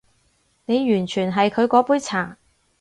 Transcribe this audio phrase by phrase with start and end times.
[0.65, 2.35] 你完全係佢嗰杯茶